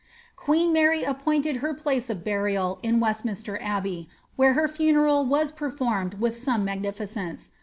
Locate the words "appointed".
1.03-1.57